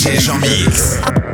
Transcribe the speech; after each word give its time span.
DJ 0.00 0.18
Jean 0.18 0.40
Mix. 0.40 1.29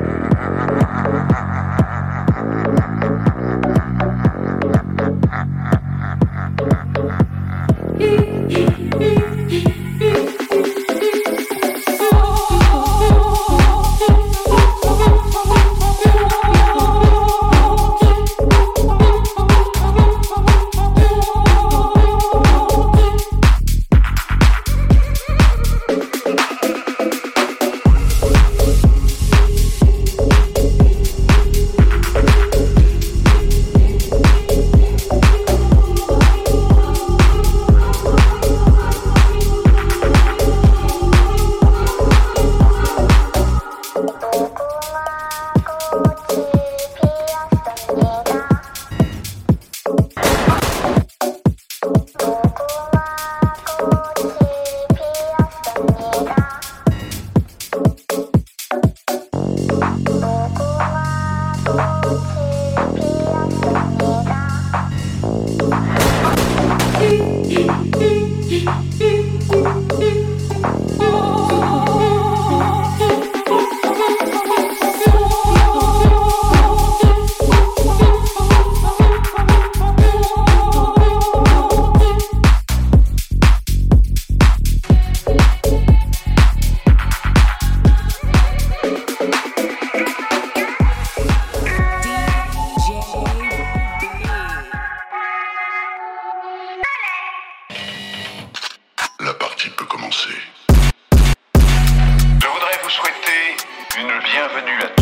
bienvenue 104.57 104.81
à 104.81 104.96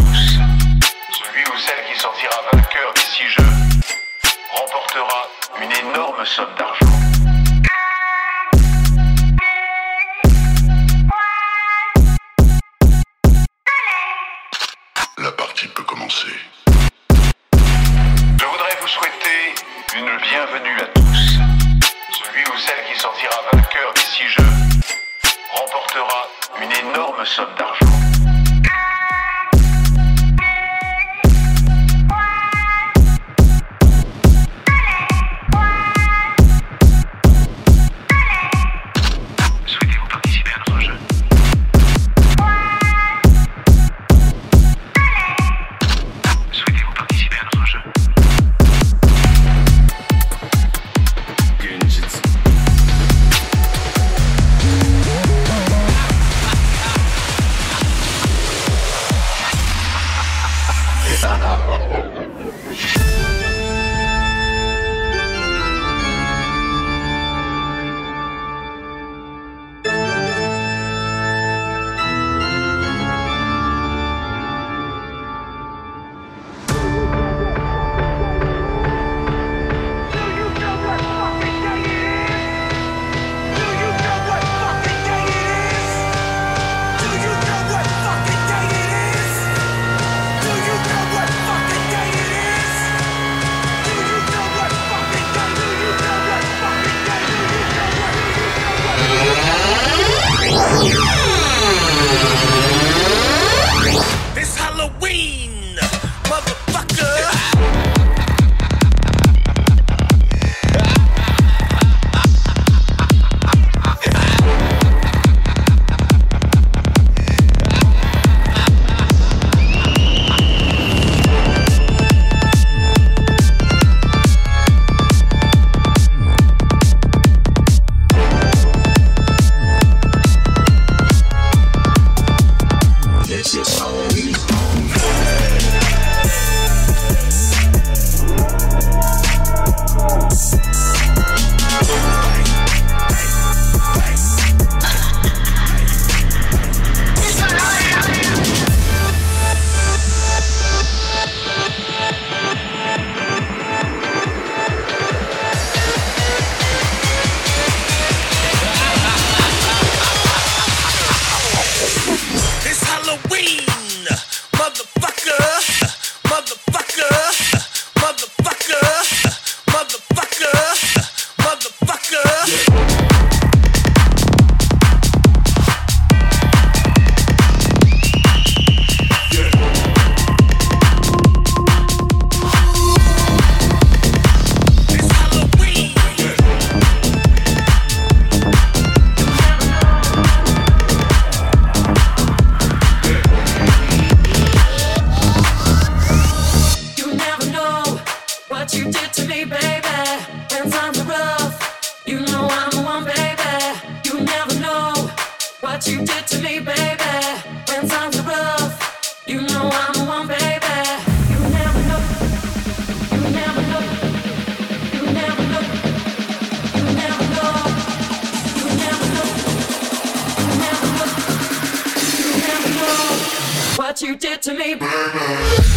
Jeanmix. 224.45 225.71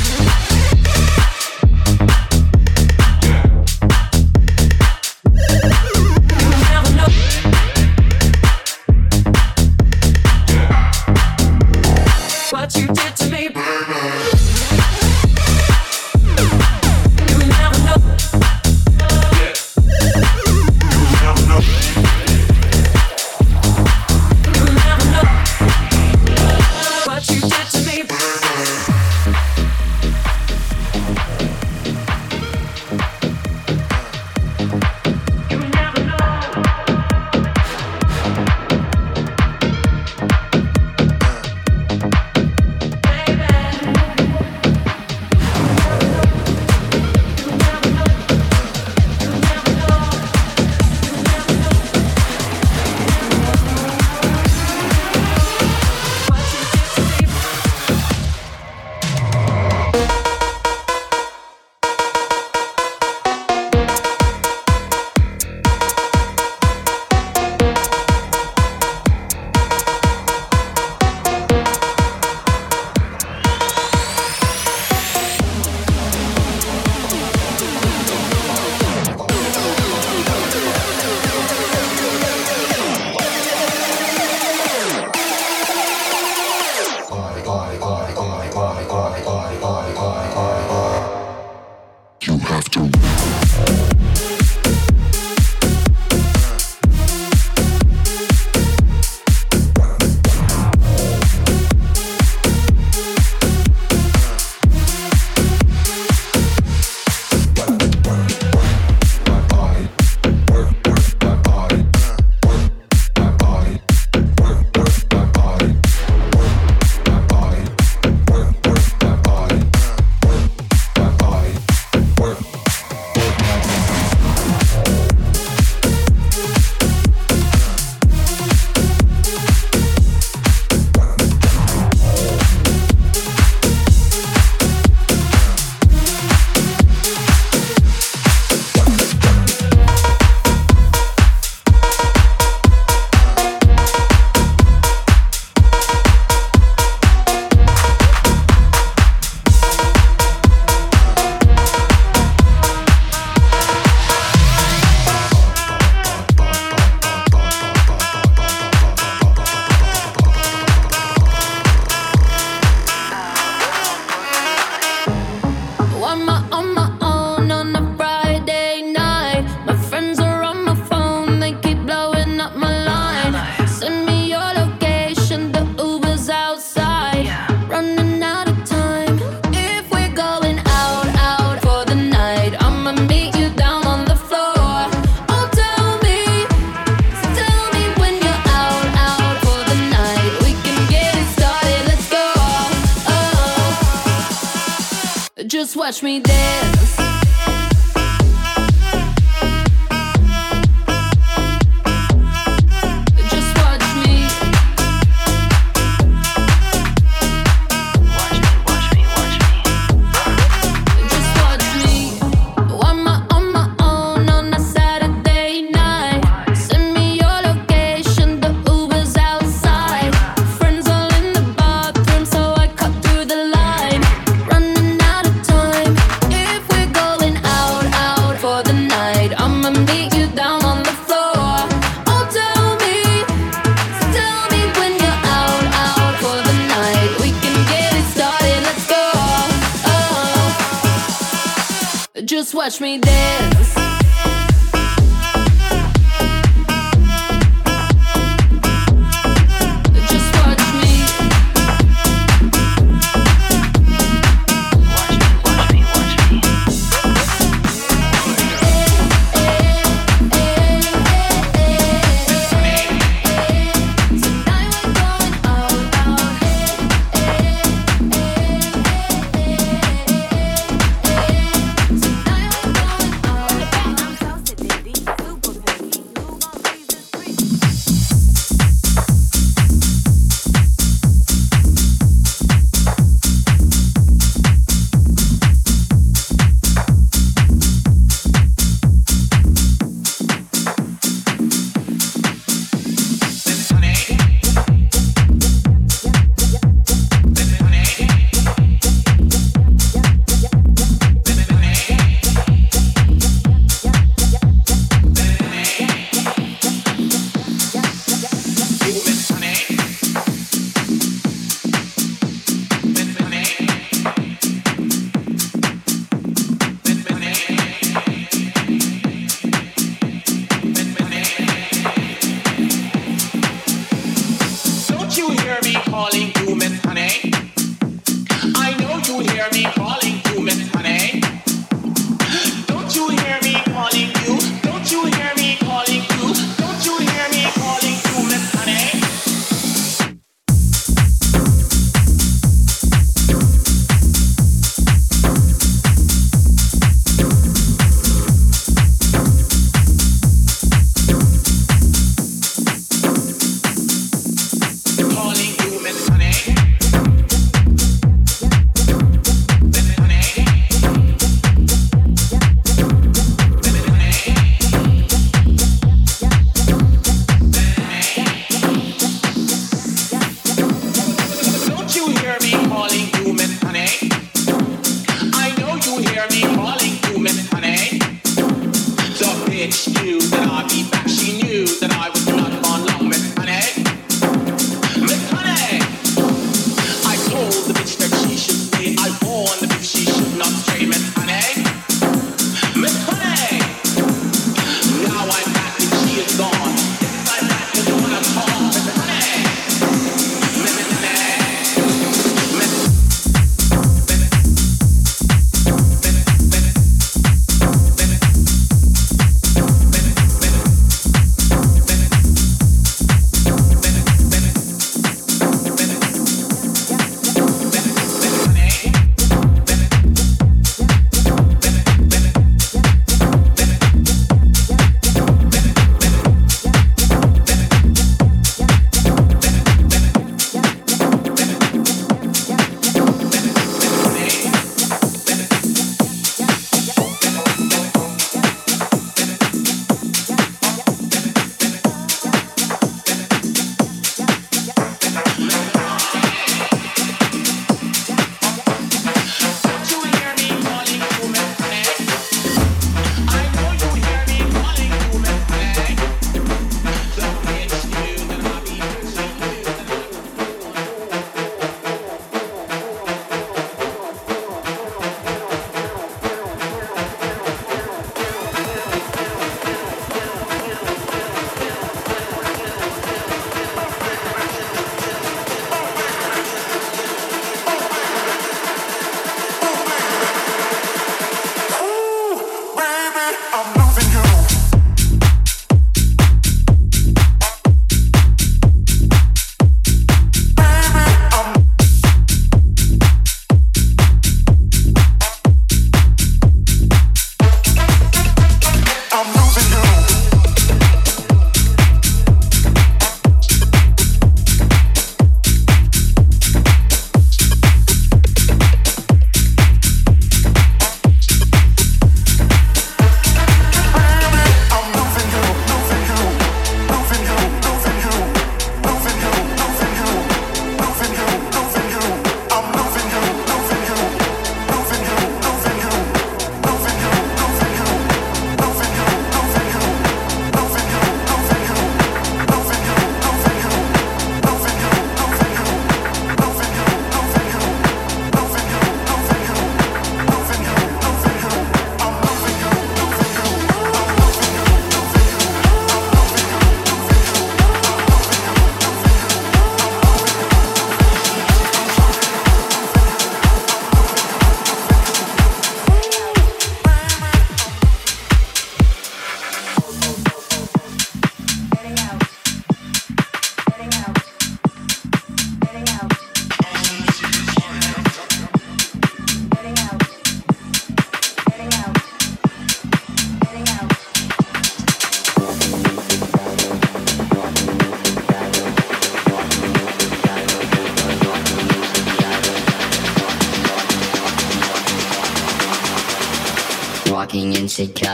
watch 195.88 196.04
me 196.04 196.20
dance. 196.20 196.77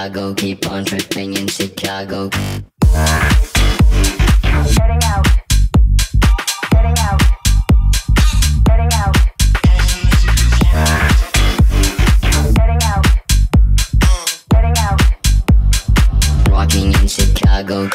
Chicago. 0.03 0.33
Keep 0.33 0.69
on 0.69 0.83
tripping 0.83 1.33
in 1.37 1.47
Chicago. 1.47 2.29
Heading 2.33 3.13
out. 5.05 5.25
Heading 6.73 6.97
out. 6.99 7.21
Heading 8.67 8.91
out. 8.91 9.15
Heading 12.57 12.83
out. 12.83 13.05
Heading 14.51 14.77
out. 14.77 14.99
In 16.75 17.07
Chicago. 17.07 17.89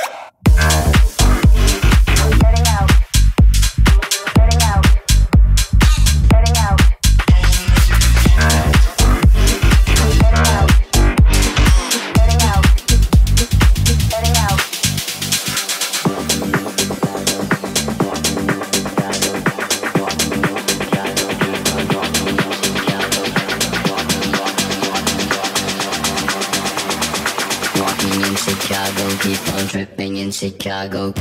Chicago. 30.38 31.12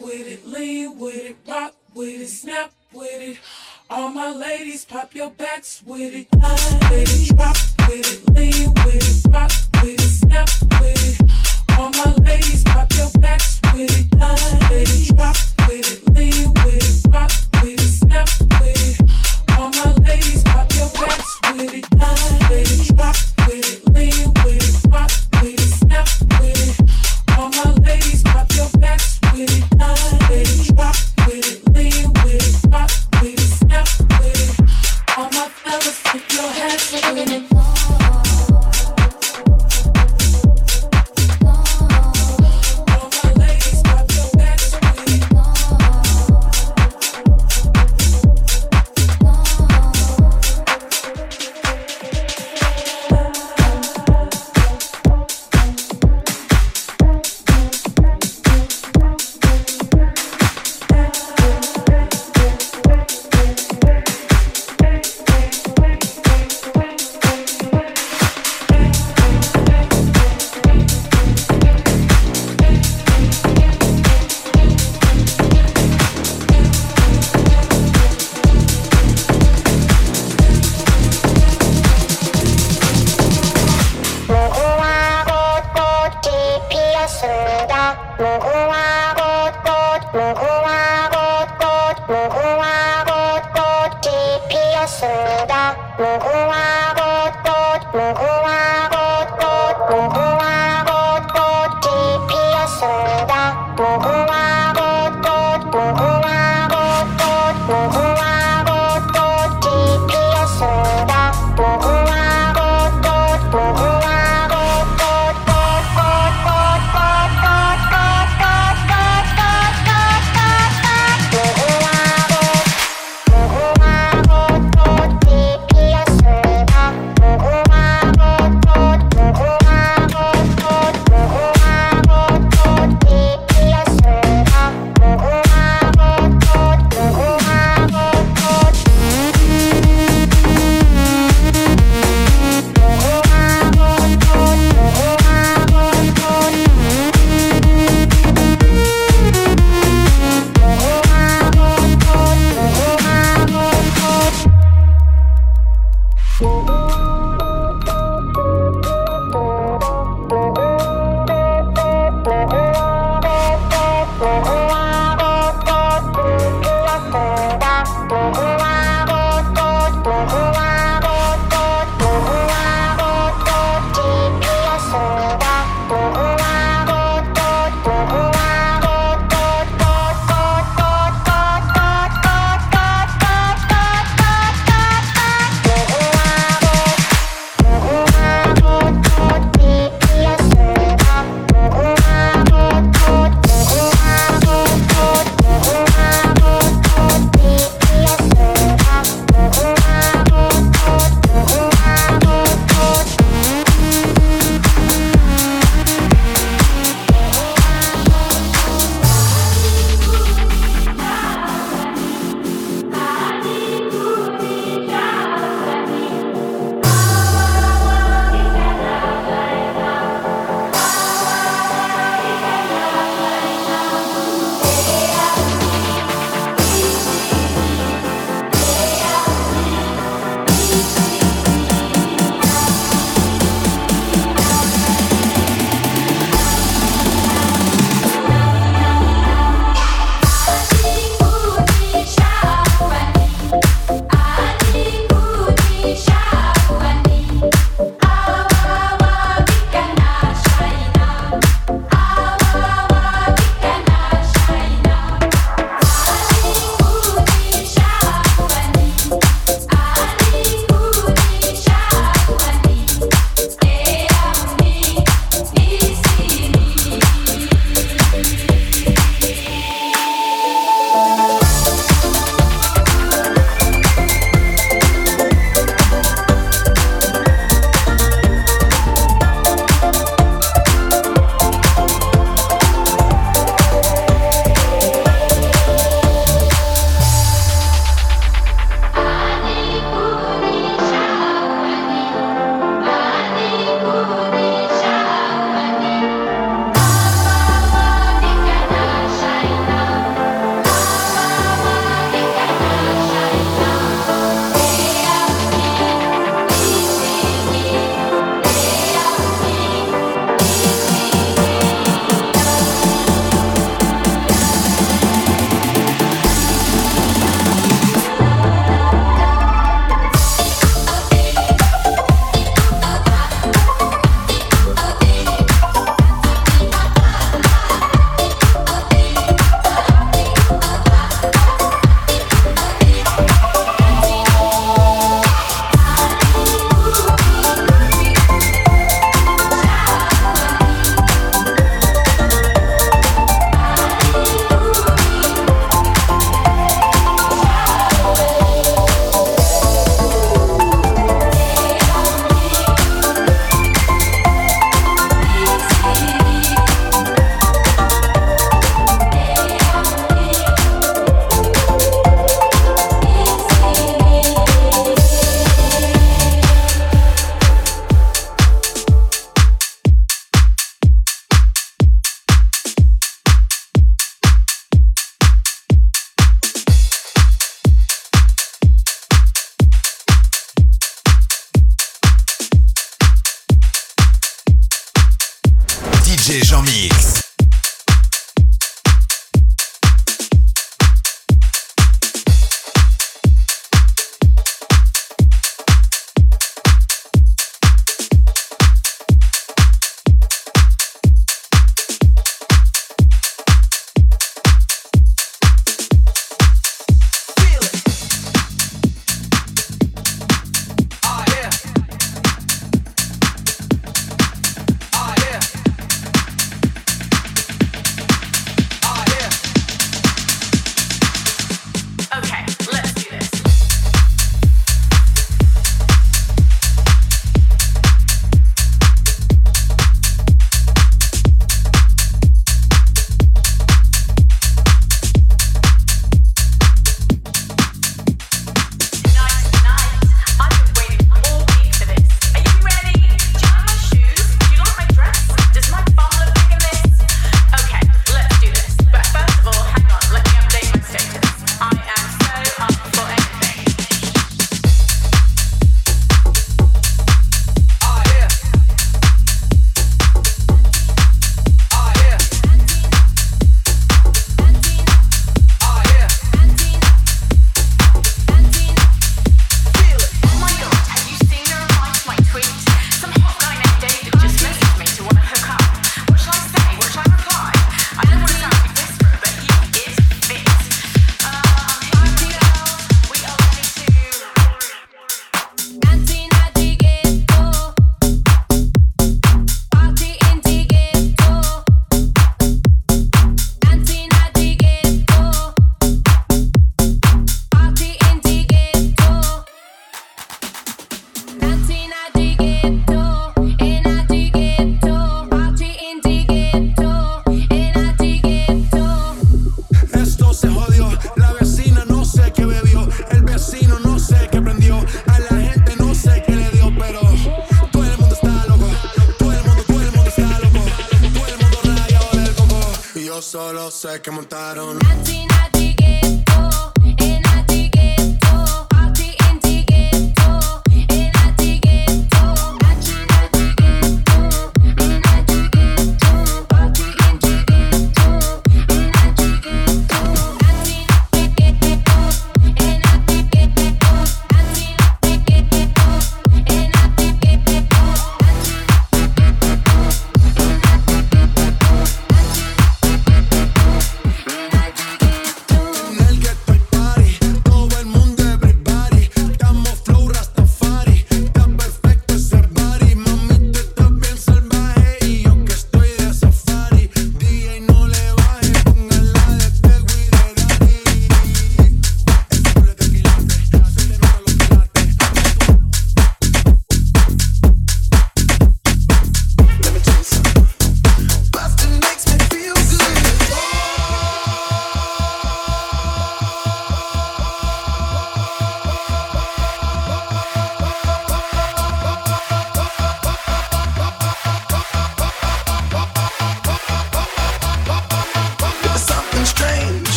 with 0.00 0.26
it, 0.26 0.46
lean 0.46 0.98
with 0.98 1.16
it, 1.16 1.36
rock 1.48 1.74
with 1.94 2.20
it, 2.20 2.26
snap 2.28 2.72
with 2.92 3.20
it. 3.20 3.38
All 3.90 4.08
my 4.08 4.32
ladies, 4.32 4.84
pop 4.84 5.14
your 5.14 5.30
backs 5.30 5.82
with 5.84 6.14
it, 6.14 6.30
die 6.30 6.88
with 6.90 7.30
it, 7.30 7.36
drop 7.36 7.56
with 7.88 8.12
it, 8.12 8.34
lean 8.34 8.72
with 8.84 9.26
it, 9.26 9.32
rock 9.32 9.50
with 9.82 10.00
it, 10.00 10.00
snap 10.00 10.48
with 10.80 11.20
it. 11.20 11.78
All 11.78 11.90
my 11.90 12.14
ladies, 12.24 12.64
pop 12.64 12.92
your 12.94 13.10
backs 13.20 13.60
with 13.74 13.98
it, 13.98 14.10
die 14.10 14.68
with 14.70 15.10
it, 15.10 15.16
drop 15.16 15.36
with 15.68 15.92
it, 15.92 16.14
lean 16.14 16.54
with 16.64 17.06
it, 17.06 17.12
rock 17.12 17.30
with 17.62 17.80
it, 17.80 17.88
snap 17.88 18.28
with 18.60 19.00
it. 19.00 19.58
All 19.58 19.70
my 19.70 19.92
ladies, 20.04 20.42
pop 20.44 20.72
your 20.74 20.88
backs 20.90 21.40
with 21.52 21.74
it, 21.74 21.90
die. 21.90 22.33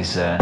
these 0.00 0.16
uh, 0.16 0.39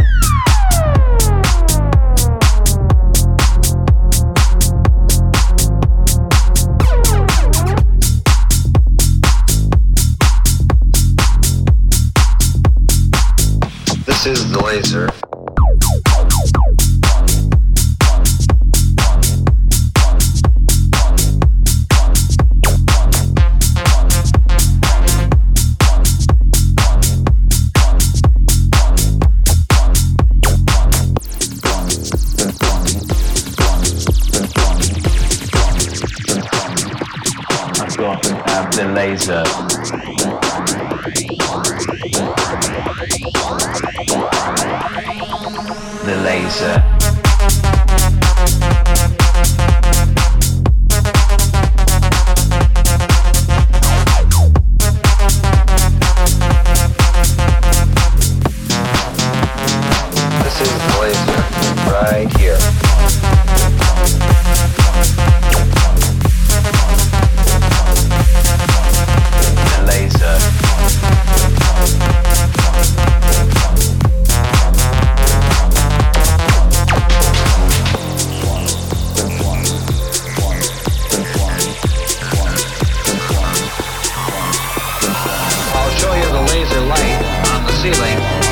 feeling. 87.95 88.47